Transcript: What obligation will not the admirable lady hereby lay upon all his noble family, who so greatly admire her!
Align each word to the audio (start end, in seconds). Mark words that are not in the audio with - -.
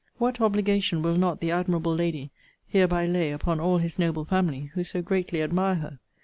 What 0.17 0.41
obligation 0.41 1.03
will 1.03 1.15
not 1.15 1.41
the 1.41 1.51
admirable 1.51 1.93
lady 1.93 2.31
hereby 2.65 3.05
lay 3.05 3.31
upon 3.31 3.59
all 3.59 3.77
his 3.77 3.99
noble 3.99 4.25
family, 4.25 4.71
who 4.73 4.83
so 4.83 5.03
greatly 5.03 5.43
admire 5.43 5.75
her! 5.75 5.99